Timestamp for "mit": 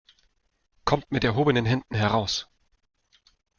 1.11-1.23